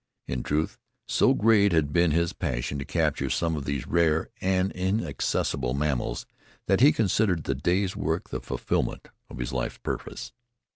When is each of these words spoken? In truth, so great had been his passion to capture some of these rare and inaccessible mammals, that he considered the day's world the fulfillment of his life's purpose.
In 0.27 0.41
truth, 0.41 0.79
so 1.07 1.35
great 1.35 1.73
had 1.73 1.93
been 1.93 2.09
his 2.09 2.33
passion 2.33 2.79
to 2.79 2.85
capture 2.85 3.29
some 3.29 3.55
of 3.55 3.65
these 3.65 3.85
rare 3.85 4.31
and 4.41 4.71
inaccessible 4.71 5.75
mammals, 5.75 6.25
that 6.65 6.81
he 6.81 6.91
considered 6.91 7.43
the 7.43 7.53
day's 7.53 7.95
world 7.95 8.23
the 8.31 8.41
fulfillment 8.41 9.09
of 9.29 9.37
his 9.37 9.53
life's 9.53 9.77
purpose. 9.77 10.31